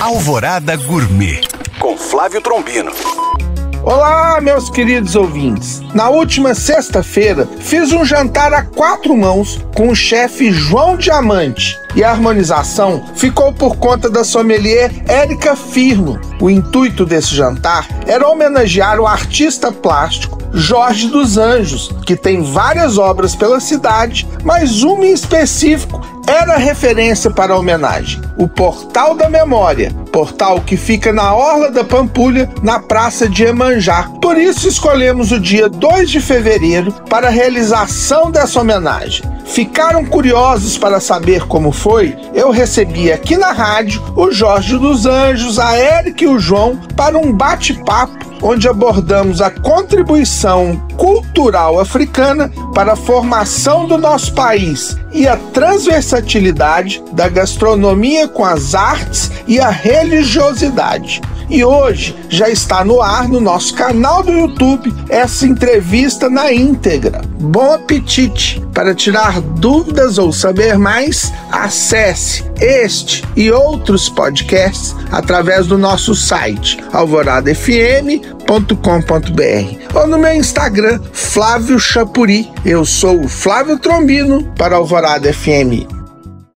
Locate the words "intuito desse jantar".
16.48-17.88